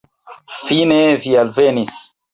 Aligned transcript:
Fine, 0.69 0.97
vi 1.27 1.37
alvenis! 1.43 1.99